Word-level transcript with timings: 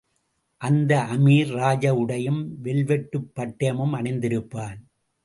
அந்த 0.61 1.07
அமீர், 1.11 1.51
ராஜ 1.51 1.95
உடையும், 1.95 2.57
வெல்வெட்டுப் 2.63 3.31
பட்டயமும் 3.35 3.93
அணிந்திருப்பான். 3.93 4.79